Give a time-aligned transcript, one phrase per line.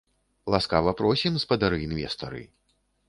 [0.53, 2.43] Ласкава просім, спадары інвестары!